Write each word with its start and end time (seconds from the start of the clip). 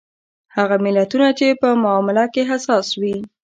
هغه 0.55 0.75
ملتونه 0.85 1.27
چې 1.39 1.47
په 1.61 1.67
معامله 1.83 2.25
کې 2.33 2.41
حساس 2.51 2.87
وي. 3.01 3.15